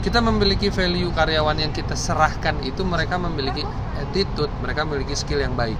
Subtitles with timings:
[0.00, 3.60] kita memiliki value karyawan yang kita serahkan itu mereka memiliki
[4.00, 5.76] attitude mereka memiliki skill yang baik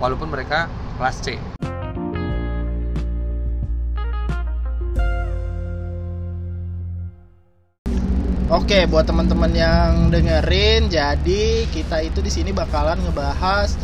[0.00, 1.36] walaupun mereka kelas C.
[8.48, 13.76] Oke, buat teman-teman yang dengerin, jadi kita itu di sini bakalan ngebahas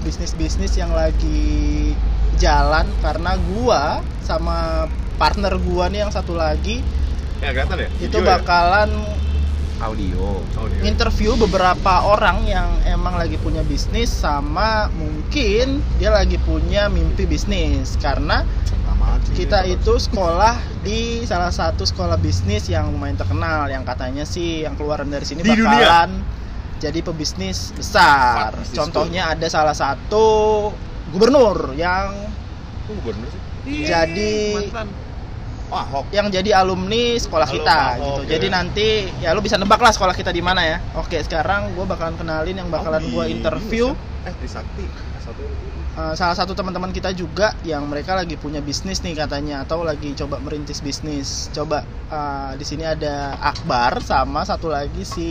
[0.00, 1.92] bisnis-bisnis yang lagi
[2.40, 4.88] jalan karena gua sama
[5.20, 6.80] partner gua nih yang satu lagi
[7.40, 7.88] Ya kelihatan ya?
[7.98, 8.28] itu Video ya?
[8.36, 8.90] bakalan
[9.80, 10.80] audio Audio.
[10.84, 17.96] interview beberapa orang yang emang lagi punya bisnis sama mungkin dia lagi punya mimpi bisnis
[17.96, 18.44] karena
[19.30, 24.76] kita itu sekolah di salah satu sekolah bisnis yang lumayan terkenal yang katanya sih yang
[24.76, 25.64] keluaran dari sini Di dunia.
[25.64, 26.10] bakalan
[26.76, 28.52] jadi pebisnis besar.
[28.54, 30.68] Business Contohnya ada salah satu
[31.08, 32.12] gubernur yang
[32.84, 33.40] Kok gubernur sih?
[33.82, 34.32] jadi
[34.68, 35.09] mantan Oh,
[35.70, 36.04] Ahok.
[36.10, 37.92] yang jadi alumni sekolah Halo, kita Pak.
[37.94, 38.10] gitu.
[38.18, 38.26] Oke.
[38.28, 38.88] Jadi nanti
[39.18, 40.76] ya lu bisa nebak lah sekolah kita di mana ya.
[40.94, 44.84] Oke, sekarang gue bakalan kenalin yang bakalan Oh, gue interview Eh, di Sakti.
[45.18, 45.42] Satu.
[45.90, 50.12] Uh, salah satu teman-teman kita juga yang mereka lagi punya bisnis nih katanya atau lagi
[50.12, 51.48] coba merintis bisnis.
[51.50, 55.28] Coba uh, di sini ada Akbar sama satu lagi si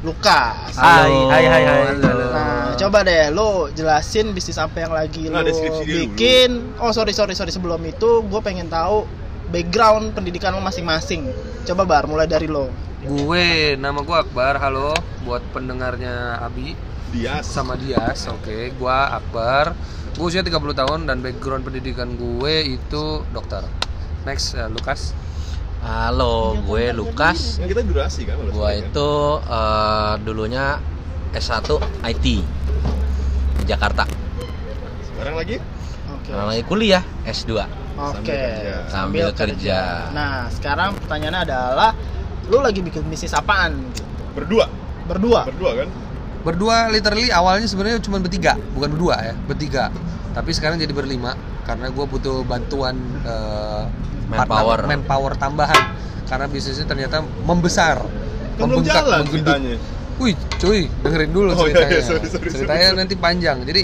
[0.00, 0.74] Lukas.
[0.74, 1.80] Hai, hai, hai, hai.
[1.98, 5.82] Nah, coba deh lo jelasin bisnis apa yang lagi Nah, lo dulu.
[5.82, 6.78] bikin.
[6.78, 9.02] Oh, sorry sorry sorry sebelum itu gue pengen tahu
[9.48, 11.28] background pendidikan lo masing-masing.
[11.64, 12.68] Coba Bar, mulai dari lo.
[12.98, 14.90] gue nama gue Akbar halo
[15.22, 16.74] buat pendengarnya Abi
[17.14, 19.70] Dia sama Dias oke gua Akbar
[20.18, 23.62] gue usia 30 tahun dan background pendidikan gue itu dokter
[24.26, 25.14] next eh, Lukas
[25.78, 27.62] Halo, gue Lukas.
[27.62, 28.34] Yang kita durasi kan?
[28.50, 28.82] Gue kan?
[28.82, 29.10] itu
[29.46, 30.74] eh, dulunya
[31.30, 31.70] S1
[32.02, 32.26] IT
[33.62, 34.02] di Jakarta.
[35.06, 35.62] Sekarang lagi?
[36.10, 36.26] Oke.
[36.26, 37.77] Sekarang lagi kuliah S2.
[37.98, 38.14] Oke.
[38.14, 38.74] Sambil kerja.
[38.88, 39.78] Sambil kerja.
[40.10, 41.90] Nah, sekarang pertanyaannya adalah
[42.46, 43.74] lu lagi bikin bisnis apaan?
[44.32, 44.70] Berdua.
[45.04, 45.44] Berdua.
[45.44, 45.88] Berdua kan?
[46.38, 49.90] berdua literally awalnya sebenarnya cuma bertiga bukan berdua ya bertiga
[50.30, 51.34] tapi sekarang jadi berlima
[51.66, 53.84] karena gue butuh bantuan eh,
[54.30, 54.80] Manpower.
[54.80, 55.82] partner- manpower tambahan
[56.24, 58.00] karena bisnisnya ternyata membesar
[58.54, 59.78] Kan belum membengkak, jalan.
[60.18, 61.90] Wih, cuy, dengerin dulu Oh, iya, ceritanya.
[61.90, 63.58] iya, sorry, sorry, ceritanya sorry, nanti panjang.
[63.62, 63.82] Jadi,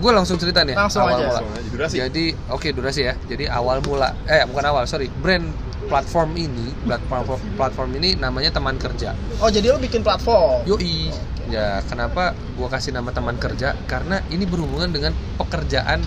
[0.00, 0.74] gue langsung cerita nih.
[0.74, 1.20] Langsung awal aja.
[1.20, 1.32] mula.
[1.36, 1.96] Langsung aja, durasi.
[2.00, 3.14] Jadi, oke durasi ya.
[3.28, 5.52] Jadi awal mula, eh bukan awal, sorry, brand
[5.86, 9.12] platform ini, platform platform ini namanya teman kerja.
[9.42, 10.64] Oh, jadi lu bikin platform.
[10.64, 11.12] Yoi.
[11.50, 13.74] Ya, kenapa gue kasih nama teman kerja?
[13.90, 15.98] Karena ini berhubungan dengan pekerjaan,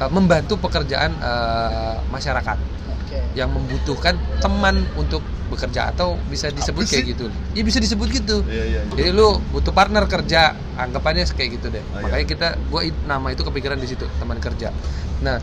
[0.00, 2.58] eh, membantu pekerjaan eh, masyarakat
[2.92, 3.18] Oke.
[3.38, 7.12] yang membutuhkan teman untuk bekerja atau bisa disebut Apa kayak sih?
[7.14, 7.26] gitu.
[7.54, 8.42] Ya bisa disebut gitu.
[8.50, 8.80] Iya, iya.
[8.82, 8.94] iya.
[8.98, 11.82] Jadi lu butuh partner kerja, anggapannya kayak gitu deh.
[11.94, 12.02] Oh, iya.
[12.02, 14.74] Makanya kita gua nama itu kepikiran di situ, teman kerja.
[15.22, 15.38] Nah,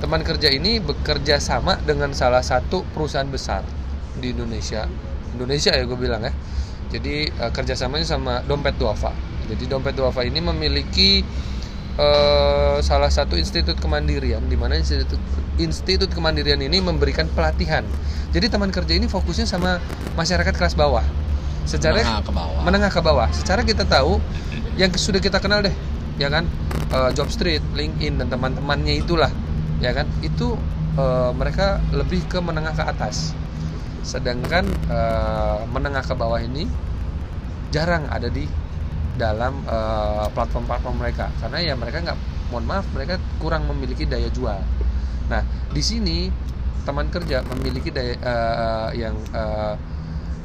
[0.00, 3.64] teman kerja ini bekerja sama dengan salah satu perusahaan besar
[4.18, 4.88] di Indonesia.
[5.34, 6.32] Indonesia ya gue bilang ya.
[6.94, 9.10] Jadi eh, kerjasamanya sama Dompet Duafa.
[9.50, 11.20] Jadi Dompet Duafa ini memiliki
[11.98, 15.18] eh, salah satu institut kemandirian di mana institut
[15.60, 17.86] institut kemandirian ini memberikan pelatihan.
[18.34, 19.78] Jadi teman kerja ini fokusnya sama
[20.18, 21.06] masyarakat kelas bawah.
[21.64, 22.60] Secara Menengah ke bawah.
[22.66, 23.28] menengah ke bawah.
[23.30, 24.18] Secara kita tahu
[24.74, 25.72] yang sudah kita kenal deh,
[26.18, 26.44] ya kan?
[26.90, 29.30] Eh, Jobstreet, LinkedIn dan teman-temannya itulah,
[29.78, 30.10] ya kan?
[30.20, 30.58] Itu
[30.98, 33.32] eh, mereka lebih ke menengah ke atas.
[34.04, 34.68] Sedangkan
[35.72, 36.68] menengah ke bawah ini
[37.72, 38.44] jarang ada di
[39.14, 42.18] dalam eh, platform-platform mereka karena ya mereka nggak
[42.50, 44.58] mohon maaf mereka kurang memiliki daya jual.
[45.30, 45.42] Nah,
[45.72, 46.28] di sini
[46.84, 49.74] teman kerja memiliki daya eh, yang eh,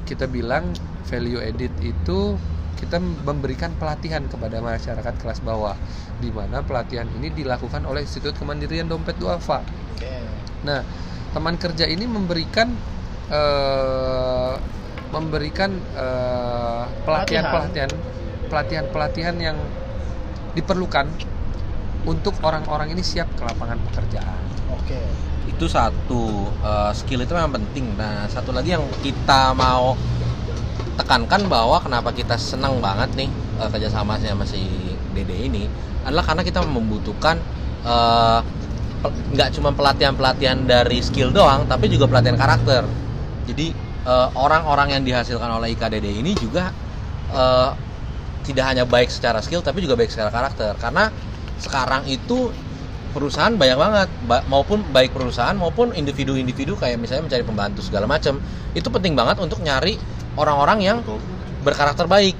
[0.07, 0.73] kita bilang
[1.05, 2.37] value edit itu
[2.79, 5.75] kita memberikan pelatihan kepada masyarakat kelas bawah
[6.23, 9.59] di mana pelatihan ini dilakukan oleh Institut Kemandirian Dompet Duafa.
[10.63, 10.81] Nah,
[11.35, 12.71] teman kerja ini memberikan
[13.27, 14.53] eh,
[15.09, 17.91] memberikan eh, pelatihan-pelatihan
[18.49, 19.57] pelatihan-pelatihan yang
[20.57, 21.05] diperlukan
[22.03, 24.43] untuk orang-orang ini siap ke lapangan pekerjaan.
[24.73, 24.97] Oke.
[25.45, 27.93] Itu satu eh, skill itu memang penting.
[27.93, 29.93] Nah, satu lagi yang kita mau
[30.99, 33.29] tekankan bahwa kenapa kita senang banget nih
[33.61, 34.65] eh, kerjasama sama si
[35.13, 35.69] Dede ini
[36.03, 37.37] adalah karena kita membutuhkan
[37.85, 38.39] eh,
[39.05, 42.83] pe- nggak cuma pelatihan-pelatihan dari skill doang, tapi juga pelatihan karakter.
[43.45, 43.69] Jadi
[44.07, 46.71] eh, orang-orang yang dihasilkan oleh IKDD ini juga
[47.35, 47.71] eh,
[48.45, 50.75] tidak hanya baik secara skill, tapi juga baik secara karakter.
[50.79, 51.11] Karena
[51.59, 52.49] sekarang itu
[53.09, 58.37] perusahaan banyak banget ba- maupun baik perusahaan maupun individu-individu kayak misalnya mencari pembantu segala macam
[58.77, 59.97] itu penting banget untuk nyari
[60.37, 60.97] orang-orang yang
[61.65, 62.37] berkarakter baik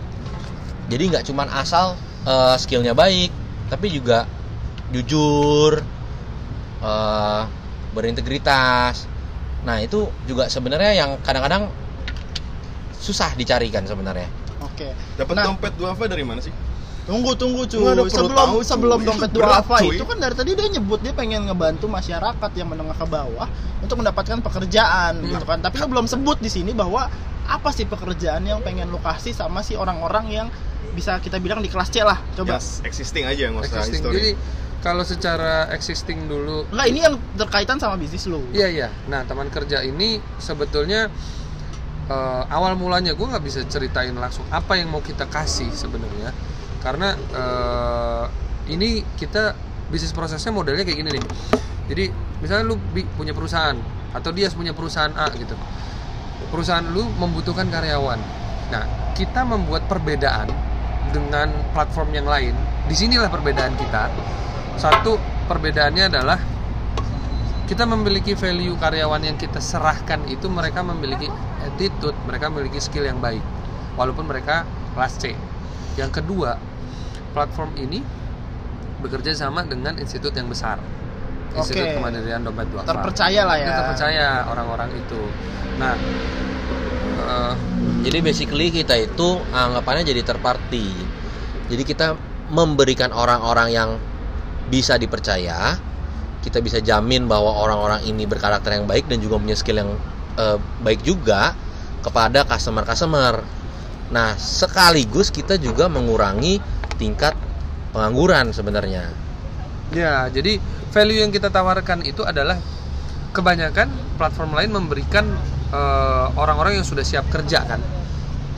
[0.94, 1.98] jadi nggak cuman asal
[2.30, 3.34] eh, skillnya baik
[3.74, 4.30] tapi juga
[4.94, 5.82] jujur
[6.86, 7.44] eh,
[7.98, 9.10] berintegritas
[9.66, 11.68] nah itu juga sebenarnya yang kadang-kadang
[13.00, 14.28] susah dicarikan sebenarnya.
[14.80, 14.90] Oke.
[15.20, 16.54] Dapat Nah, dompet duafa dari mana sih?
[17.04, 17.82] Tunggu tunggu cuy.
[17.82, 18.64] Nggak sebelum tahu, cuy.
[18.64, 22.68] sebelum Itu dompet duafa itu kan dari tadi dia nyebut dia pengen ngebantu masyarakat yang
[22.70, 23.48] menengah ke bawah
[23.82, 25.28] untuk mendapatkan pekerjaan Hmm.
[25.28, 25.60] gitu kan.
[25.60, 27.12] Tapi lu belum sebut di sini bahwa
[27.44, 30.48] apa sih pekerjaan yang pengen lu kasih sama si orang-orang yang
[30.94, 32.22] bisa kita bilang di kelas C lah.
[32.34, 32.56] Coba.
[32.56, 34.00] Yes, existing aja nggak usah existing.
[34.00, 34.16] history.
[34.16, 34.32] Jadi
[34.80, 38.40] kalau secara existing dulu Enggak, ini yang terkaitan sama bisnis lu.
[38.54, 38.88] Iya iya.
[39.10, 41.10] Nah teman kerja ini sebetulnya
[42.10, 46.34] eh, awal mulanya gue nggak bisa ceritain langsung apa yang mau kita kasih sebenarnya
[46.82, 48.26] karena eh,
[48.70, 49.54] ini kita
[49.90, 51.26] bisnis prosesnya modelnya kayak gini nih.
[51.90, 52.06] Jadi
[52.40, 52.76] misalnya lu
[53.18, 53.76] punya perusahaan
[54.14, 55.58] atau dia punya perusahaan A gitu.
[56.54, 58.22] Perusahaan lu membutuhkan karyawan.
[58.70, 58.84] Nah
[59.18, 60.48] kita membuat perbedaan
[61.10, 62.54] dengan platform yang lain.
[62.86, 64.14] Di sinilah perbedaan kita.
[64.78, 65.18] Satu
[65.50, 66.38] perbedaannya adalah
[67.70, 71.30] kita memiliki value karyawan yang kita serahkan itu mereka memiliki
[71.62, 73.46] attitude, mereka memiliki skill yang baik
[73.94, 74.66] walaupun mereka
[74.98, 75.38] kelas C.
[75.94, 76.58] Yang kedua,
[77.38, 78.02] platform ini
[79.06, 80.82] bekerja sama dengan institut yang besar.
[81.54, 81.96] Institut Oke.
[82.02, 82.90] Kemandirian Dompet Duafa.
[82.90, 83.70] Terpercaya lah ya.
[83.78, 85.22] Terpercaya orang-orang itu.
[85.78, 85.94] Nah,
[87.22, 87.54] eh,
[88.00, 90.90] Jadi basically kita itu anggapannya jadi third party.
[91.70, 92.18] Jadi kita
[92.50, 93.90] memberikan orang-orang yang
[94.74, 95.78] bisa dipercaya,
[96.40, 99.92] kita bisa jamin bahwa orang-orang ini berkarakter yang baik dan juga punya skill yang
[100.40, 101.56] eh, baik juga
[102.00, 103.44] kepada customer-customer.
[104.10, 106.58] Nah, sekaligus kita juga mengurangi
[106.98, 107.36] tingkat
[107.92, 109.12] pengangguran sebenarnya.
[109.94, 110.62] Ya, jadi
[110.94, 112.58] value yang kita tawarkan itu adalah
[113.36, 115.26] kebanyakan platform lain memberikan
[115.76, 117.82] eh, orang-orang yang sudah siap kerja kan.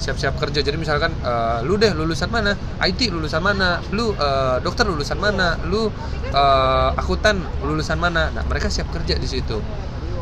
[0.02, 0.66] Siap-siap kerja.
[0.66, 2.58] Jadi misalkan eh, lu deh lulusan mana?
[2.82, 3.78] IT lulusan mana?
[3.94, 5.62] Lu eh, dokter lulusan mana?
[5.70, 5.94] Lu
[6.34, 8.34] eh, akuntan lulusan mana?
[8.34, 9.62] Nah, mereka siap kerja di situ.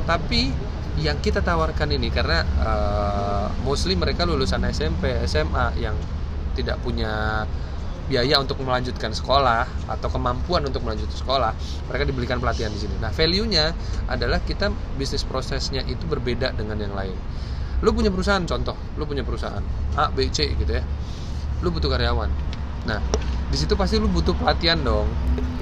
[0.04, 0.52] Tapi
[1.00, 5.96] yang kita tawarkan ini karena eh, mostly mereka lulusan SMP, SMA yang
[6.60, 7.48] tidak punya
[8.10, 11.54] biaya untuk melanjutkan sekolah atau kemampuan untuk melanjutkan sekolah,
[11.88, 12.98] mereka diberikan pelatihan di sini.
[12.98, 13.72] Nah, value-nya
[14.10, 17.14] adalah kita bisnis prosesnya itu berbeda dengan yang lain.
[17.80, 19.64] Lu punya perusahaan contoh, lu punya perusahaan
[19.96, 20.84] A, B, C gitu ya.
[21.64, 22.28] Lu butuh karyawan.
[22.88, 23.00] Nah,
[23.48, 25.08] di situ pasti lu butuh pelatihan dong.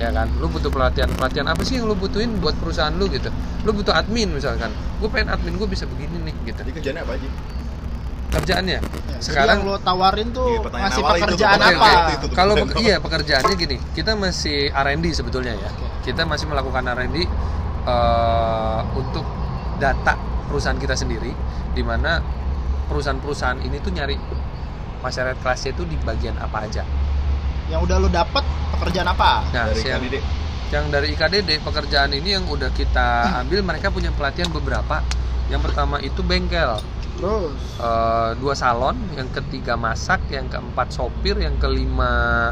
[0.02, 0.30] Ya kan?
[0.42, 1.10] Lu butuh pelatihan.
[1.14, 3.30] Pelatihan apa sih yang lu butuhin buat perusahaan lu gitu?
[3.66, 4.74] Lu butuh admin misalkan.
[4.98, 6.60] Gue pengen admin gue bisa begini nih gitu.
[6.62, 7.30] Jadi kerjanya apa aja?
[8.28, 8.80] Kerjaannya.
[8.84, 11.90] Ya, Sekarang jadi yang lo tawarin tuh Iya, itu tuh, pekerjaan apa?
[12.14, 15.70] Itu tuh Kalau pe- iya pekerjaannya gini, kita masih R&D sebetulnya ya.
[16.04, 17.18] Kita masih melakukan R&D
[17.88, 19.26] eh, untuk
[19.80, 21.32] data perusahaan kita sendiri,
[21.76, 22.24] di mana
[22.88, 24.16] perusahaan-perusahaan ini tuh nyari
[25.04, 26.84] masyarakat kelasnya itu di bagian apa aja.
[27.68, 28.44] Yang udah lo dapet
[28.80, 29.44] pekerjaan apa?
[29.52, 30.16] Nah, dari yang, KDD.
[30.72, 35.04] yang dari IKDD pekerjaan ini yang udah kita ambil, mereka punya pelatihan beberapa.
[35.48, 36.80] Yang pertama itu bengkel,
[37.18, 42.50] Terus Eh, dua salon, yang ketiga masak, yang keempat sopir, yang kelima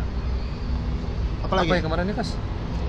[1.42, 1.78] apa apa, lagi?
[1.78, 2.38] ya kemarin ya kas?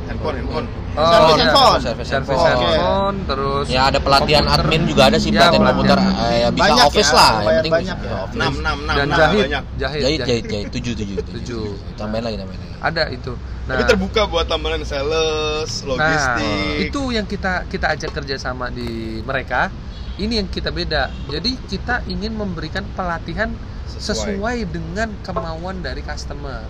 [0.06, 0.66] Handphone, handphone.
[0.96, 1.42] Service iya.
[1.42, 1.78] handphone.
[1.78, 2.62] Service Service handphone.
[2.64, 4.64] handphone, terus Ya ada pelatihan komputer.
[4.64, 6.24] admin juga ada sih Ya, pelatihan komputer pelatihan.
[6.24, 8.16] eh, ya bisa Banyak office ya, lah yang penting banyak bisa ya.
[8.16, 8.36] office.
[8.36, 9.64] Enam, enam, enam, dan enam, jahit, banyak.
[9.76, 11.64] jahit, jahit jahit jahit tujuh tujuh Tujuh.
[11.94, 13.32] tambahin lagi tambahin lagi Ada itu.
[13.66, 16.86] Nah, Tapi terbuka buat tambahan sales, nah, logistik.
[16.86, 19.74] itu yang kita kita ajak kerjasama di mereka.
[20.16, 21.10] Ini yang kita beda.
[21.26, 23.50] Jadi kita ingin memberikan pelatihan
[23.86, 26.62] sesuai, dengan kemauan dari customer.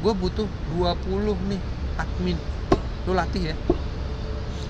[0.00, 1.60] Gue butuh 20 nih
[1.96, 2.36] admin.
[3.04, 3.56] Lu latih ya.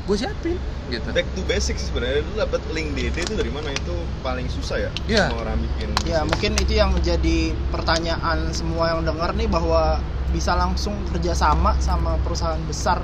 [0.05, 0.59] Gue siapin
[0.93, 1.09] gitu.
[1.17, 2.21] Back to basic sih sebenarnya.
[2.26, 3.73] Lu dapat link DD itu dari mana?
[3.73, 4.91] Itu paling susah ya?
[5.09, 5.25] Iya.
[5.33, 5.88] Semua orang bikin.
[6.05, 6.29] Ya bisnis.
[6.29, 7.38] mungkin itu yang jadi
[7.73, 10.03] pertanyaan semua yang dengar nih bahwa
[10.35, 12.99] bisa langsung kerjasama sama perusahaan besar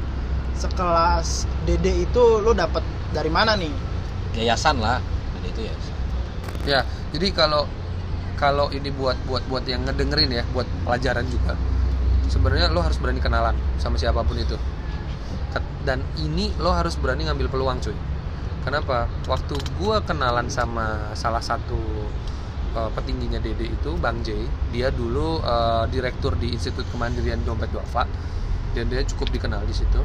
[0.59, 2.83] sekelas DD itu lo dapat
[3.15, 3.71] dari mana nih?
[4.37, 4.99] yayasan lah
[5.35, 5.75] ada itu ya
[6.69, 7.65] Ya, jadi kalau
[8.37, 11.57] kalau ini buat buat buat yang ngedengerin ya, buat pelajaran juga.
[12.29, 14.61] Sebenarnya lo harus berani kenalan sama siapa pun itu.
[15.85, 17.97] Dan ini lo harus berani ngambil peluang, cuy.
[18.61, 19.09] Kenapa?
[19.25, 21.81] Waktu gua kenalan sama salah satu
[22.77, 24.37] uh, petingginya Dede itu, Bang J,
[24.69, 28.05] dia dulu uh, direktur di Institut Kemandirian Dompet Duafa
[28.77, 30.01] dan dia cukup dikenal di situ.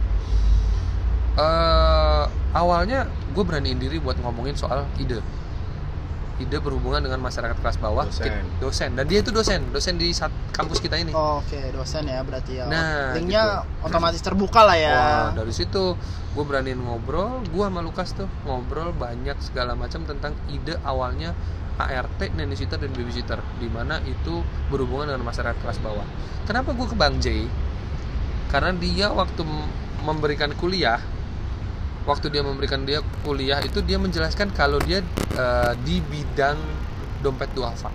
[1.36, 5.20] Eh, awalnya gue beraniin diri buat ngomongin soal ide
[6.36, 8.28] ide berhubungan dengan masyarakat kelas bawah Dosen.
[8.28, 12.20] Ki- dosen dan dia itu dosen dosen di sat- kampus kita ini Oke dosen ya
[12.28, 12.68] berarti ya.
[12.68, 13.88] Nah, Linknya gitu.
[13.88, 14.96] otomatis terbuka lah ya.
[14.96, 15.96] Wah, dari situ
[16.36, 21.32] gue beraniin ngobrol gue sama Lukas tuh ngobrol banyak segala macam tentang ide awalnya
[21.76, 24.40] ART, nannysitter dan babysitter di mana itu
[24.72, 26.08] berhubungan dengan masyarakat kelas bawah.
[26.48, 27.48] Kenapa gue ke Bang J?
[28.48, 29.44] Karena dia waktu
[30.00, 31.00] memberikan kuliah,
[32.06, 35.02] waktu dia memberikan dia kuliah itu dia menjelaskan kalau dia
[35.36, 36.58] eh, di bidang
[37.22, 37.90] dompet duafa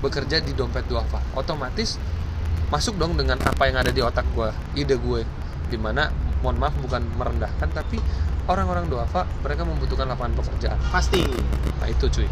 [0.00, 2.00] bekerja di dompet duafa otomatis
[2.70, 5.26] masuk dong dengan apa yang ada di otak gue ide gue
[5.68, 6.08] di mana
[6.40, 8.00] mohon maaf bukan merendahkan tapi
[8.48, 10.78] orang-orang duafa mereka membutuhkan lapangan pekerjaan.
[10.90, 11.22] Pasti.
[11.78, 12.26] Nah itu cuy.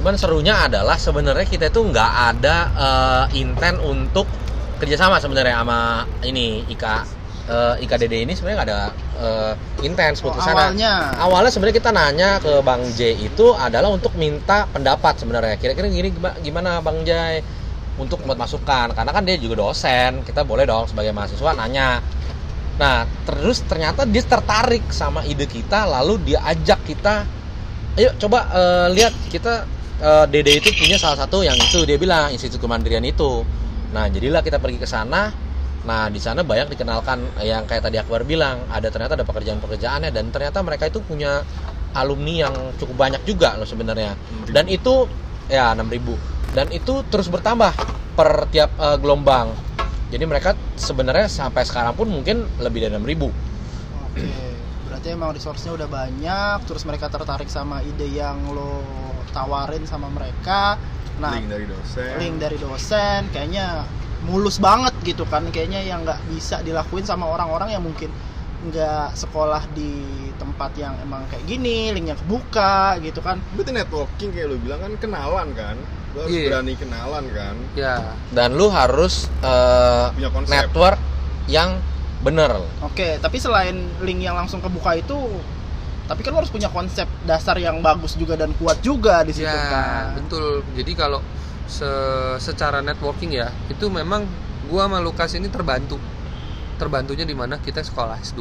[0.00, 4.28] Cuman serunya adalah sebenarnya kita itu nggak ada eh, intent untuk
[4.82, 8.80] kerjasama sebenarnya sama ini Ika eh, Ika Dede ini sebenarnya nggak ada
[9.18, 10.70] eh, intens Oh, ke sana.
[10.70, 15.58] awalnya Awalnya sebenarnya kita nanya ke Bang J itu adalah untuk minta pendapat sebenarnya.
[15.58, 17.42] Kira-kira gini gima- gimana Bang J
[18.00, 20.22] untuk buat masukan karena kan dia juga dosen.
[20.22, 22.00] Kita boleh dong sebagai mahasiswa nanya.
[22.80, 27.22] Nah, terus ternyata dia tertarik sama ide kita lalu dia ajak kita
[27.92, 29.68] ayo coba eh, lihat kita
[30.00, 33.44] eh, Dede itu punya salah satu yang itu dia bilang Institut Kemandirian itu.
[33.92, 35.28] Nah, jadilah kita pergi ke sana.
[35.82, 40.30] Nah, di sana banyak dikenalkan yang kayak tadi Akbar bilang, ada ternyata ada pekerjaan-pekerjaannya dan
[40.30, 41.42] ternyata mereka itu punya
[41.98, 44.14] alumni yang cukup banyak juga loh sebenarnya.
[44.46, 45.10] Dan itu
[45.50, 46.54] ya 6000.
[46.54, 47.72] Dan itu terus bertambah
[48.14, 49.50] per tiap eh, gelombang.
[50.12, 53.32] Jadi mereka sebenarnya sampai sekarang pun mungkin lebih dari 6000.
[54.12, 54.28] Oke,
[54.86, 58.84] berarti emang resource-nya udah banyak, terus mereka tertarik sama ide yang lo
[59.32, 60.76] tawarin sama mereka.
[61.16, 63.84] Nah, link dari dosen link dari dosen kayaknya
[64.22, 68.10] mulus banget gitu kan, kayaknya yang nggak bisa dilakuin sama orang-orang yang mungkin
[68.62, 69.90] nggak sekolah di
[70.34, 73.42] tempat yang emang kayak gini, linknya kebuka gitu kan.
[73.52, 75.76] berarti networking kayak lu bilang kan kenalan kan
[76.12, 76.46] lu harus Iya.
[76.46, 77.96] berani kenalan kan ya
[78.28, 80.98] Dan lu harus eh, punya konsep network
[81.46, 81.80] yang
[82.20, 82.52] bener.
[82.84, 85.16] Oke, tapi selain link yang langsung kebuka itu
[86.02, 89.46] tapi kan lo harus punya konsep dasar yang bagus juga dan kuat juga di situ
[89.46, 90.04] ya kan.
[90.14, 91.22] betul jadi kalau
[91.72, 94.28] se- secara networking ya itu memang
[94.68, 95.96] gua sama Lukas ini terbantu.
[96.76, 98.40] Terbantunya di mana kita sekolah S2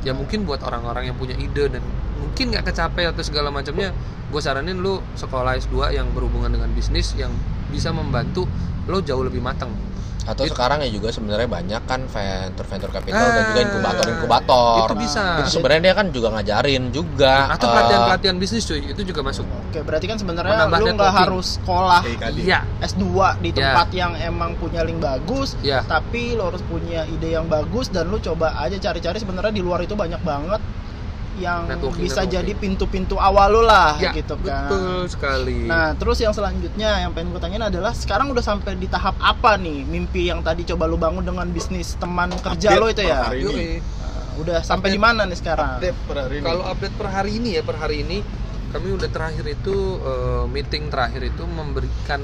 [0.00, 1.84] ya mungkin buat orang-orang yang punya ide dan
[2.20, 3.92] mungkin nggak kecapai atau segala macamnya
[4.30, 7.32] gue saranin lu sekolah S2 yang berhubungan dengan bisnis yang
[7.68, 8.48] bisa membantu
[8.88, 9.68] lo jauh lebih matang
[10.22, 14.84] Atau Itu- sekarang ya juga sebenarnya banyak kan venture-venture capital Ah, dan juga inkubator-inkubator.
[14.84, 15.22] itu bisa.
[15.38, 17.34] Itu sebenarnya dia kan juga ngajarin juga.
[17.50, 18.80] atau eh, pelatihan-pelatihan bisnis cuy.
[18.82, 19.44] Itu juga masuk.
[19.44, 22.00] Oke, berarti kan sebenarnya lu nggak harus sekolah
[22.34, 22.64] iya.
[22.80, 23.04] S2
[23.38, 23.72] di Ya.
[23.72, 28.06] tempat yang emang punya link bagus, ya tapi lo harus punya ide yang bagus dan
[28.06, 29.16] lu coba aja cari-cari.
[29.16, 30.60] Sebenarnya di luar itu banyak banget
[31.32, 32.34] yang Networking, bisa networking.
[32.34, 34.66] jadi pintu-pintu awal lu lah ya gitu kan.
[34.66, 38.86] betul sekali Nah, terus yang selanjutnya yang pengen gue tanyain adalah sekarang udah sampai di
[38.86, 42.86] tahap apa nih mimpi yang tadi coba lu bangun dengan bisnis teman kerja Update lo
[42.88, 43.18] itu ya?
[43.22, 43.68] hari ini.
[43.78, 45.68] Nah, udah sampai Update- di mana nih sekarang?
[45.76, 48.18] update per hari ini Kalau update per hari ini ya per hari ini
[48.68, 52.22] kami udah terakhir itu eh, meeting terakhir itu memberikan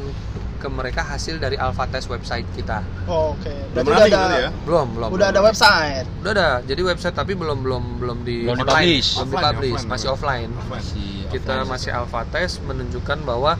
[0.66, 2.82] ke mereka hasil dari alpha test website kita.
[3.06, 5.08] Oh, Oke, belum berarti udah running ada ya Belum, belum.
[5.14, 5.46] udah ada belum.
[5.46, 6.06] website.
[6.18, 6.48] Udah ada.
[6.66, 8.66] Jadi website tapi belum belum belum di Belum online.
[8.66, 9.08] dipublish.
[9.14, 10.50] Belum Offline, dipublish, offline, masih offline.
[10.50, 10.74] offline.
[10.74, 11.70] masih Kita offline.
[11.70, 13.52] masih alpha test menunjukkan bahwa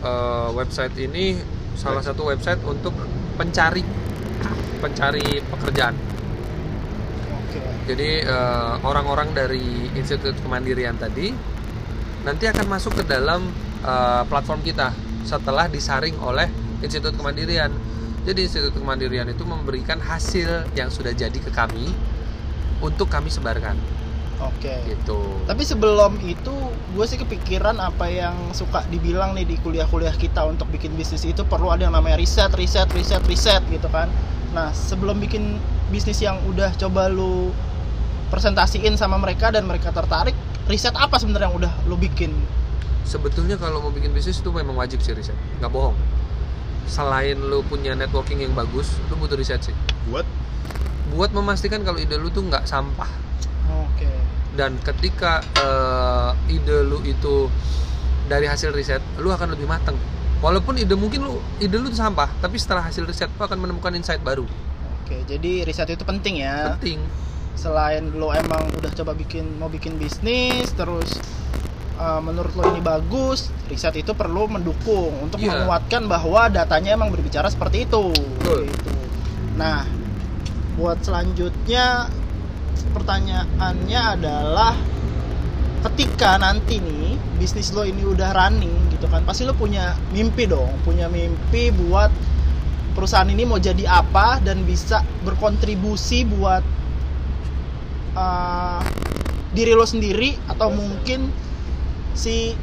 [0.00, 1.36] eh, website ini
[1.76, 2.96] salah satu website untuk
[3.36, 3.84] pencari
[4.80, 5.92] pencari pekerjaan.
[7.36, 7.60] Oke.
[7.84, 9.60] Jadi eh, orang-orang dari
[9.92, 11.28] Institut Kemandirian tadi
[12.24, 13.44] nanti akan masuk ke dalam
[13.84, 14.88] eh, platform kita
[15.24, 16.46] setelah disaring oleh
[16.84, 17.72] Institut Kemandirian.
[18.24, 21.92] Jadi Institut Kemandirian itu memberikan hasil yang sudah jadi ke kami
[22.80, 23.76] untuk kami sebarkan
[24.42, 24.74] Oke.
[24.88, 25.18] gitu.
[25.46, 26.54] Tapi sebelum itu,
[26.94, 31.46] gue sih kepikiran apa yang suka dibilang nih di kuliah-kuliah kita untuk bikin bisnis itu
[31.46, 34.10] perlu ada yang namanya riset, riset, riset, riset gitu kan.
[34.52, 37.54] Nah, sebelum bikin bisnis yang udah coba lu
[38.28, 40.34] presentasiin sama mereka dan mereka tertarik,
[40.66, 42.34] riset apa sebenarnya yang udah lu bikin?
[43.04, 45.96] Sebetulnya kalau mau bikin bisnis itu memang wajib sih riset, nggak bohong.
[46.88, 49.76] Selain lu punya networking yang bagus, lu butuh riset sih.
[50.08, 50.24] buat
[51.14, 53.08] Buat memastikan kalau ide lu tuh nggak sampah.
[53.64, 54.08] Oke.
[54.54, 57.50] dan ketika eh, ide lu itu
[58.30, 59.98] dari hasil riset lu akan lebih matang
[60.38, 63.92] walaupun ide mungkin lu ide lu itu sampah tapi setelah hasil riset lu akan menemukan
[63.92, 64.46] insight baru
[65.04, 66.80] Oke, jadi riset itu penting ya.
[66.80, 66.96] penting
[67.54, 71.20] Selain lo emang udah coba bikin mau bikin bisnis, terus
[71.98, 75.64] uh, menurut lo ini bagus, riset itu perlu mendukung untuk Iya.
[75.64, 78.10] menguatkan bahwa datanya emang berbicara seperti itu.
[78.40, 78.66] Betul.
[78.70, 78.90] Gitu.
[79.54, 79.86] Nah,
[80.74, 82.10] buat selanjutnya
[82.94, 84.74] pertanyaannya adalah
[85.90, 90.70] ketika nanti nih bisnis lo ini udah running gitu kan, pasti lo punya mimpi dong,
[90.82, 92.10] punya mimpi buat
[92.94, 96.62] perusahaan ini mau jadi apa dan bisa berkontribusi buat
[98.14, 98.80] uh,
[99.50, 101.30] diri lo sendiri atau mungkin
[102.14, 102.54] si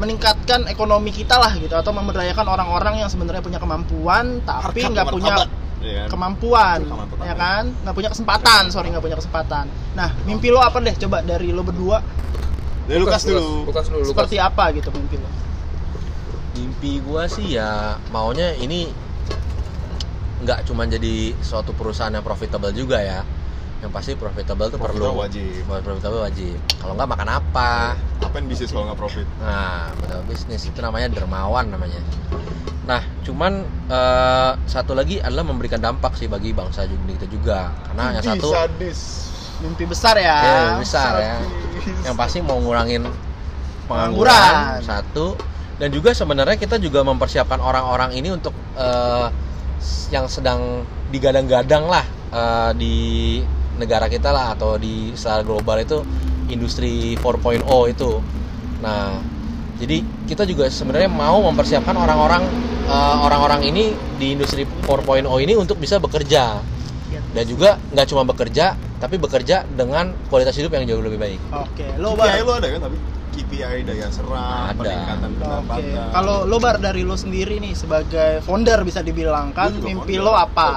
[0.00, 5.46] meningkatkan ekonomi kita lah gitu atau memberdayakan orang-orang yang sebenarnya punya kemampuan tapi nggak punya
[5.46, 5.48] martabat,
[5.82, 6.08] ya kan?
[6.10, 6.78] kemampuan
[7.22, 7.64] ya kan?
[7.86, 9.70] Nggak punya kesempatan sorry nggak punya kesempatan.
[9.94, 10.94] Nah mimpi lo apa deh?
[11.06, 12.02] Coba dari lo berdua.
[12.90, 13.70] Dari Lukas dulu.
[13.70, 14.10] Lukas dulu Lukas.
[14.10, 15.30] seperti apa gitu mimpi lo?
[16.58, 18.90] Mimpi gua sih ya maunya ini
[20.42, 23.22] nggak cuma jadi suatu perusahaan yang profitable juga ya
[23.82, 25.66] yang pasti profitable tuh perlu wajib.
[25.82, 29.26] profitable wajib kalau nggak makan apa Apain bisnis kalau nggak profit?
[29.42, 31.98] nah betul bisnis itu namanya dermawan namanya
[32.86, 37.58] nah cuman eh, satu lagi adalah memberikan dampak sih bagi bangsa juga kita juga
[37.90, 39.00] karena yang satu sadis.
[39.58, 42.06] mimpi besar ya ya besar ya Sadis.
[42.06, 43.02] yang pasti mau ngurangin
[43.86, 44.30] Pengangguran.
[44.30, 45.26] pengangguran satu
[45.82, 49.26] dan juga sebenarnya kita juga mempersiapkan orang-orang ini untuk eh,
[50.14, 52.94] yang sedang digadang-gadang lah eh, di
[53.80, 56.04] negara kita lah atau di secara global itu
[56.48, 58.10] industri 4.0 itu
[58.82, 59.16] nah
[59.80, 62.42] jadi kita juga sebenarnya mau mempersiapkan orang-orang
[62.86, 66.72] eh, orang-orang ini di industri 4.0 ini untuk bisa bekerja
[67.32, 71.86] dan juga nggak cuma bekerja tapi bekerja dengan kualitas hidup yang jauh lebih baik oke
[71.96, 72.96] lo KPI bar lo ada kan tapi
[73.32, 74.80] KPI daya serap, Ada.
[74.84, 76.08] peningkatan Oke, pendapatan.
[76.12, 80.28] kalau lo bar dari lo sendiri nih sebagai founder bisa dibilang kan mimpi founder.
[80.28, 80.68] lo apa?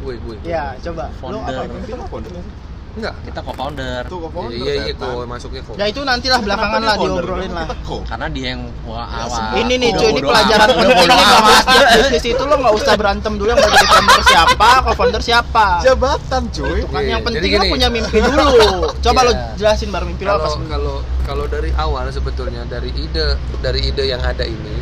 [0.00, 1.04] Gue gue Ya, coba.
[1.06, 1.62] Lo Founder.
[1.62, 1.92] apa?
[1.92, 2.68] lo founder nggak sih?
[2.90, 4.58] enggak kita co-founder Tuh co-founder.
[4.58, 7.22] iya iya kok masuknya kok Ya itu nantilah belakangan lah founder?
[7.22, 7.62] diobrolin lah.
[7.62, 7.96] kita co?
[8.02, 9.42] karena dia yang wah, Ya, awal.
[9.56, 11.62] Ini nih cuy, ini pelajaran ini kalau amat.
[11.62, 15.66] setiap bisnis itu lo nggak usah berantem dulu yang mau jadi founder siapa, co-founder siapa.
[15.80, 16.66] Jabatan cuy.
[16.74, 18.48] Itu kan Iya, yang jadi penting lo punya mimpi dulu.
[19.06, 19.44] Coba lo Iya.
[19.54, 23.26] jelasin bar mimpi lo apa kalau kalau dari awal sebetulnya dari ide
[23.60, 24.74] dari ide yang ada ini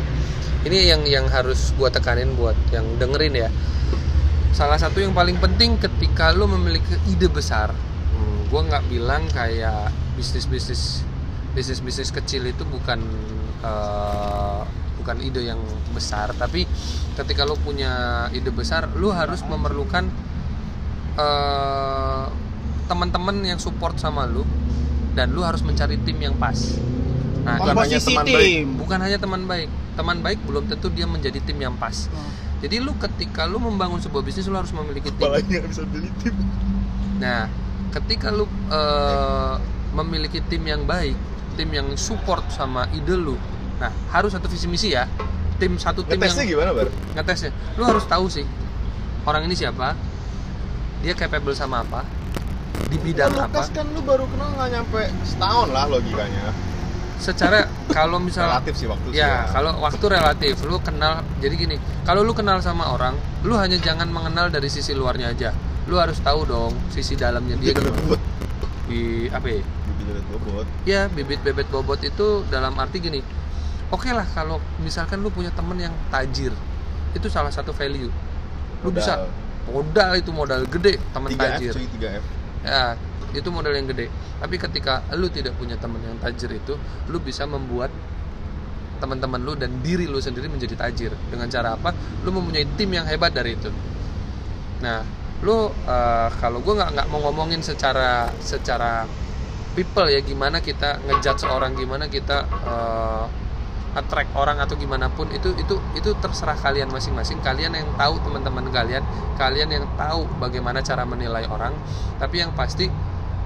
[0.59, 3.49] ini yang yang harus gua tekanin buat yang dengerin ya
[4.59, 9.87] salah satu yang paling penting ketika lo memiliki ide besar hmm, gua nggak bilang kayak
[10.19, 11.07] bisnis bisnis
[11.55, 12.99] bisnis bisnis kecil itu bukan
[13.63, 14.61] eh,
[14.99, 15.63] bukan ide yang
[15.95, 16.67] besar tapi
[17.15, 20.11] ketika lo punya ide besar lo harus memerlukan
[21.15, 22.25] eh,
[22.91, 24.43] teman-teman yang support sama lu
[25.15, 26.57] dan lu harus mencari tim yang pas.
[27.45, 28.35] Nah, Bukan hanya Komposisi teman tim.
[28.35, 28.65] baik.
[28.77, 29.69] bukan hanya teman baik.
[29.97, 32.09] Teman baik belum tentu dia menjadi tim yang pas.
[32.13, 32.48] Oh.
[32.59, 35.23] Jadi lu ketika lu membangun sebuah bisnis lu harus memiliki tim.
[35.23, 36.35] Apalagi bisa beli tim.
[37.19, 37.47] Nah,
[37.95, 39.55] ketika lu eh,
[39.95, 41.15] memiliki tim yang baik,
[41.55, 43.39] tim yang support sama ide lu.
[43.79, 45.07] Nah, harus satu visi misi ya.
[45.59, 46.87] Tim satu tim Ngetesnya yang gimana bar?
[47.15, 47.51] ngetesnya.
[47.75, 48.47] Lu harus tahu sih
[49.27, 49.93] orang ini siapa,
[51.03, 52.01] dia capable sama apa,
[52.87, 53.61] di bidang Kan apa.
[53.69, 56.55] Kan lu baru kenal nggak nyampe setahun lah logikanya.
[57.19, 59.45] Secara kalau misalnya Relatif sih waktu sih ya.
[59.51, 60.53] kalau waktu relatif.
[60.63, 61.75] Lu kenal jadi gini
[62.07, 65.51] kalau lu kenal sama orang lu hanya jangan mengenal dari sisi luarnya aja.
[65.91, 68.19] Lu harus tahu dong sisi dalamnya dia bebot.
[68.89, 69.61] di apa ya?
[69.61, 70.67] Bibit bebot.
[70.87, 73.21] ya bibit bebet bobot itu dalam arti gini
[73.89, 76.53] oke lah kalau misalkan lu punya temen yang tajir
[77.09, 78.09] itu salah satu value.
[78.85, 79.25] Lu bisa
[79.65, 80.13] modal.
[80.17, 81.73] itu modal gede temen 3F tajir.
[81.73, 82.23] cuy 3F.
[82.65, 82.85] ya
[83.33, 84.09] itu modal yang gede.
[84.39, 86.77] Tapi ketika lu tidak punya teman yang tajir itu
[87.09, 87.91] lu bisa membuat
[88.99, 91.11] teman-teman lu dan diri lu sendiri menjadi tajir.
[91.31, 91.95] Dengan cara apa?
[92.25, 93.71] Lu mempunyai tim yang hebat dari itu.
[94.83, 95.03] Nah
[95.39, 99.07] lu eh, kalau gue nggak nggak mau ngomongin secara secara
[99.71, 103.25] people ya gimana kita ngejudge seorang gimana kita eh,
[103.97, 107.41] attract orang atau gimana pun itu itu itu terserah kalian masing-masing.
[107.41, 109.01] Kalian yang tahu teman-teman kalian
[109.39, 111.73] kalian yang tahu bagaimana cara menilai orang.
[112.21, 112.91] Tapi yang pasti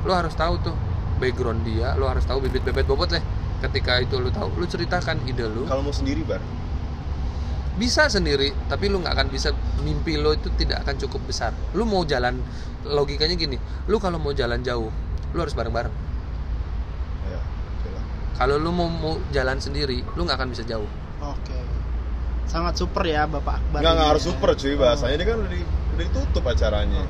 [0.04, 0.76] lo harus tahu tuh
[1.18, 3.24] background dia lo harus tahu bibit bebet bobot lah
[3.62, 6.44] ketika itu lo tahu lo ceritakan ide lo Kalau mau sendiri bar.
[7.74, 11.84] bisa sendiri tapi lu nggak akan bisa mimpi lo itu tidak akan cukup besar lu
[11.84, 12.38] mau jalan
[12.84, 14.92] logikanya gini lu kalau mau jalan jauh
[15.32, 15.94] lu harus bareng-bareng
[17.24, 18.04] Ya, oke lah.
[18.36, 20.86] kalau lu mau, mau jalan sendiri lu nggak akan bisa jauh
[21.24, 21.56] Oke.
[22.44, 23.80] Sangat super ya Bapak Akbar.
[23.80, 24.30] Nggak nggak ini harus ya.
[24.30, 27.00] super cuy bahasanya dia kan udah, udah ditutup acaranya.
[27.00, 27.10] Oh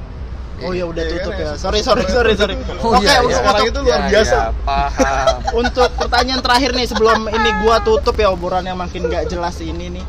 [0.72, 1.46] ya udah Iya, tutup kan, ya.
[1.46, 2.56] yang Sorry super sorry sorry sorry.
[2.80, 3.62] Oh, Oke, iya, untuk, iya.
[3.66, 4.38] Itu luar Ya, biasa.
[4.38, 9.28] ya, paham untuk pertanyaan terakhir nih sebelum ini gua tutup ya obrolan yang makin nggak
[9.28, 10.04] jelas ini nih.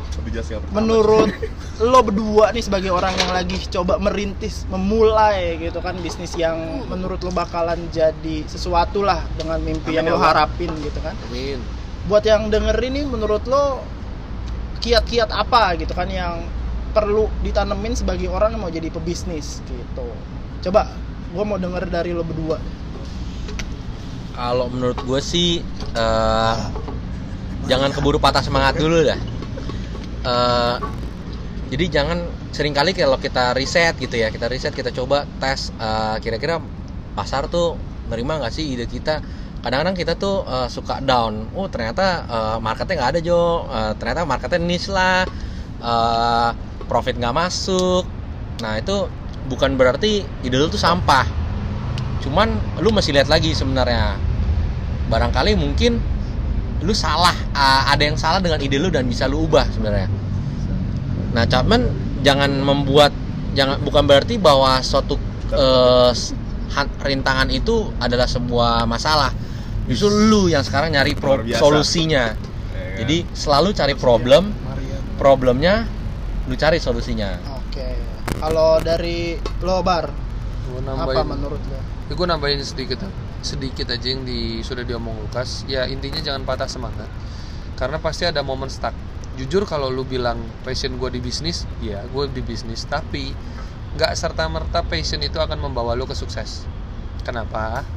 [0.69, 1.29] Menurut
[1.77, 7.19] lo berdua nih sebagai orang yang lagi coba merintis, memulai gitu kan bisnis yang menurut
[7.19, 11.11] lo bakalan jadi sesuatu lah dengan mimpi Amin yang ya lo harapin gitu kan.
[11.25, 11.59] amin
[12.05, 13.83] Buat yang dengerin nih menurut lo
[14.77, 16.45] kiat-kiat apa gitu kan yang
[16.91, 20.07] perlu ditanemin sebagai orang yang mau jadi pebisnis gitu.
[20.65, 20.89] Coba
[21.29, 22.57] gua mau denger dari lo berdua.
[24.35, 25.63] kalau menurut gue sih
[25.95, 26.57] eh,
[27.71, 29.19] jangan keburu patah semangat dulu dah.
[30.25, 30.75] Eh,
[31.71, 32.19] jadi jangan
[32.51, 36.59] sering kali kalau kita riset gitu ya kita riset kita coba tes eh, kira-kira
[37.15, 37.79] pasar tuh
[38.11, 39.23] nerima nggak sih ide kita?
[39.63, 41.47] Kadang-kadang kita tuh eh, suka down.
[41.55, 43.69] Oh ternyata eh, marketnya nggak ada Jo.
[43.71, 45.23] Eh, ternyata marketnya niche lah.
[45.79, 46.49] Eh,
[46.91, 48.03] profit nggak masuk.
[48.61, 49.07] Nah itu
[49.47, 51.25] bukan berarti ide lu tuh sampah.
[52.21, 54.17] Cuman lu masih lihat lagi sebenarnya.
[55.09, 56.01] Barangkali mungkin
[56.81, 60.09] lu salah uh, ada yang salah dengan ide lu dan bisa lu ubah sebenarnya.
[61.33, 61.81] Nah cuman
[62.25, 63.13] jangan membuat
[63.53, 65.17] jangan bukan berarti bahwa suatu
[65.53, 66.11] uh,
[67.05, 69.31] rintangan itu adalah sebuah masalah.
[69.85, 72.33] Justru lu yang sekarang nyari pro- solusinya.
[72.33, 72.97] Ya kan?
[73.05, 74.49] jadi selalu cari problem
[75.15, 75.85] problemnya
[76.45, 77.37] lu cari solusinya.
[77.41, 77.54] Oke.
[78.39, 80.11] Kalau dari lo bar,
[80.65, 81.79] Gua apa nambahin menurut lo?
[82.09, 82.99] Ya, gue nambahin sedikit
[83.39, 85.63] sedikit aja yang di sudah diomong Lukas.
[85.69, 87.07] Ya intinya jangan patah semangat.
[87.79, 88.93] Karena pasti ada momen stuck.
[89.39, 92.83] Jujur kalau lu bilang passion gue di bisnis ya gue di bisnis.
[92.89, 93.31] Tapi
[93.95, 96.67] nggak serta merta passion itu akan membawa lu ke sukses.
[97.23, 97.87] Kenapa?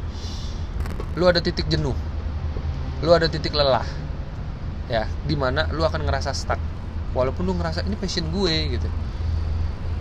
[1.19, 1.97] Lu ada titik jenuh.
[3.03, 3.87] Lu ada titik lelah.
[4.87, 6.61] Ya di mana lu akan ngerasa stuck.
[7.17, 8.89] Walaupun lu ngerasa ini passion gue gitu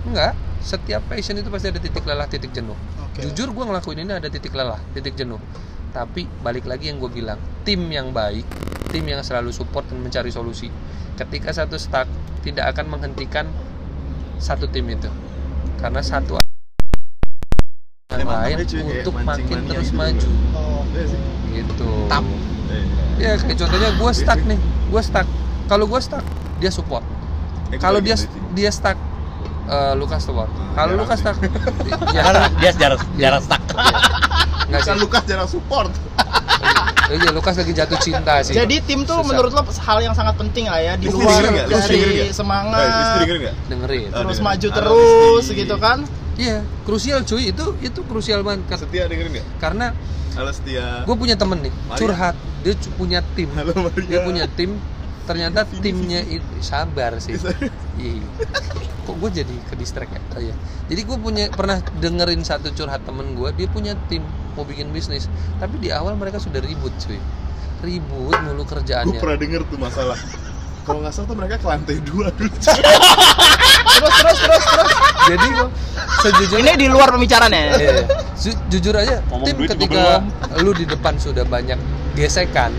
[0.08, 2.76] enggak setiap passion itu pasti ada titik lelah titik jenuh.
[3.04, 3.24] Oke.
[3.30, 5.40] jujur gue ngelakuin ini ada titik lelah titik jenuh.
[5.94, 8.44] Tapi balik lagi yang gue bilang tim yang baik
[8.90, 10.72] tim yang selalu support dan mencari solusi
[11.20, 12.08] ketika satu stuck
[12.44, 13.46] tidak akan menghentikan
[14.40, 15.10] satu tim itu.
[15.78, 16.40] Karena satu
[18.18, 18.58] yang lain
[18.98, 20.00] untuk makin terus gitu.
[20.00, 20.30] maju.
[20.56, 21.90] Oh, Iya gitu.
[22.10, 22.26] Tap.
[23.18, 25.28] Ya kayak contohnya gue stuck nih gue stuck.
[25.68, 26.26] Kalau gue stuck
[26.58, 27.04] dia support.
[27.78, 28.16] Kalau dia
[28.56, 28.96] dia stuck
[29.68, 31.38] eh, Lukas support kalau jarang Lukas stuck
[32.16, 32.22] ya
[32.58, 33.62] dia jarang jarang stuck.
[34.68, 34.94] Nggak sih.
[35.00, 35.92] Lukas jarang support.
[37.16, 38.52] iya Lukas lagi jatuh cinta sih.
[38.52, 39.28] Jadi tim tuh Susah.
[39.32, 42.84] menurut lo hal yang sangat penting lah ya di luar dari semangat
[43.24, 46.04] Eh, dengerin terus maju terus gitu kan.
[46.36, 47.56] iya krusial cuy.
[47.56, 48.68] Itu itu krusial banget.
[48.76, 49.48] Setia dengerin nggak?
[49.58, 49.96] karena
[50.36, 51.02] Halo Setia.
[51.08, 52.36] gue punya temen nih curhat.
[52.62, 53.50] Dia punya tim.
[53.56, 54.06] Halo Maria.
[54.06, 54.76] dia punya tim
[55.28, 57.36] ternyata timnya itu sabar sih.
[58.00, 58.24] Iya.
[59.08, 60.56] kok gue jadi ke distract ya oh, iya.
[60.92, 64.20] jadi gue punya pernah dengerin satu curhat temen gue dia punya tim
[64.54, 65.32] mau bikin bisnis
[65.64, 67.16] tapi di awal mereka sudah ribut cuy
[67.82, 70.18] ribut mulu Gue kerjaannya pernah denger tuh masalah.
[70.82, 72.48] Kalau nggak salah tuh mereka ke lantai dua dulu.
[73.98, 74.92] Terus terus terus terus.
[75.30, 75.68] jadi gua
[76.22, 77.64] sejujurnya Ini di luar pembicaraan ya.
[77.76, 77.94] Iya.
[78.38, 80.22] Ju- jujur aja Ngomong tim ketika
[80.64, 81.78] lu di depan sudah banyak
[82.18, 82.72] gesekan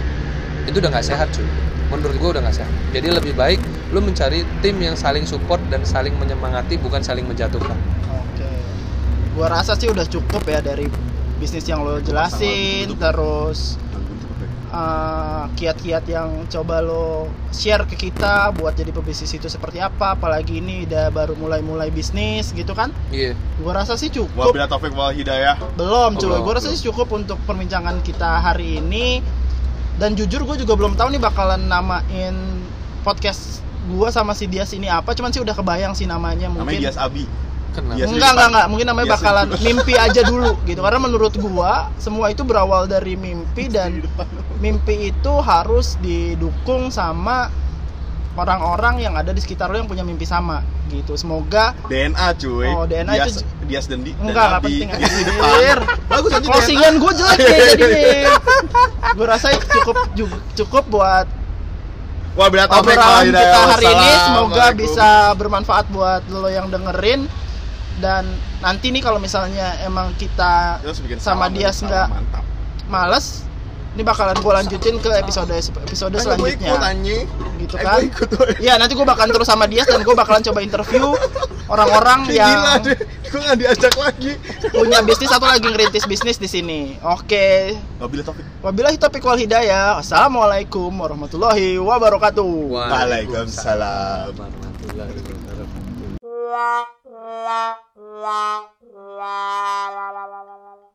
[0.67, 1.47] itu udah nggak sehat cuy
[1.89, 2.73] menurut gua udah nggak sehat.
[2.93, 3.61] Jadi lebih baik
[3.93, 7.77] lu mencari tim yang saling support dan saling menyemangati bukan saling menjatuhkan.
[8.13, 8.49] Oke.
[9.33, 10.89] Gua rasa sih udah cukup ya dari
[11.39, 13.79] bisnis yang lo jelasin terus
[14.69, 20.59] eh, kiat-kiat yang coba lo share ke kita buat jadi pebisnis itu seperti apa apalagi
[20.59, 22.93] ini udah baru mulai-mulai bisnis gitu kan?
[23.09, 23.33] Iya.
[23.63, 24.53] Gua rasa sih cukup.
[24.53, 25.57] Wabillahi taufiq wal hidayah.
[25.79, 29.23] belum Oh, cuy gue rasa sih cukup untuk perbincangan kita hari ini
[29.99, 32.35] dan jujur gue juga belum tahu nih bakalan namain
[33.03, 35.13] podcast gue sama si Dias ini apa.
[35.13, 36.81] Cuman sih udah kebayang sih namanya Namanya mungkin.
[36.81, 37.25] Dias Abi.
[37.75, 38.07] kenapa?
[38.07, 38.67] Enggak enggak enggak.
[38.71, 40.81] Mungkin namanya bakalan mimpi aja dulu gitu.
[40.81, 44.03] Karena menurut gua semua itu berawal dari mimpi dan
[44.63, 47.51] mimpi itu harus didukung sama
[48.39, 52.69] orang-orang yang ada di sekitar lo yang punya mimpi sama gitu semoga DNA cuy.
[52.71, 54.81] Oh, DNA Dias, itu- Dias dan di Enggak, Abi.
[54.81, 55.79] penting, anjir.
[56.09, 58.03] Bagus aja closingan gue jelek nih jadi
[59.13, 59.97] gue rasa cukup
[60.55, 61.27] cukup buat
[62.39, 63.35] wal obrolan hidayah.
[63.35, 67.27] kita hari ini semoga bisa bermanfaat buat lo yang dengerin
[67.99, 68.31] dan
[68.63, 70.79] nanti nih kalau misalnya emang kita
[71.19, 72.45] sama salam nggak mantap.
[72.87, 73.43] males
[73.99, 77.27] ini bakalan gue lanjutin ke episode episode selanjutnya ikut anjing.
[77.59, 77.99] gitu Eh, kan.
[78.57, 81.19] Iya nanti gue bakalan terus sama Dias dan gue bakalan coba interview
[81.67, 82.95] orang-orang yang Gila deh.
[83.27, 84.39] Gue nggak diajak lagi.
[84.71, 86.95] punya bisnis atau lagi ngerintis bisnis di sini.
[87.03, 88.47] Oke, Wabillahi taufiq.
[88.63, 89.99] wabillahi taufiq wal hidayah.
[89.99, 92.47] Assalamualaikum warahmatullahi wabarakatuh.
[92.71, 94.31] Waalaikumsalam.
[94.39, 95.67] warahmatullahi wabarakatuh